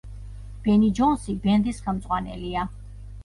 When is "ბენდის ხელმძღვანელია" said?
1.45-2.67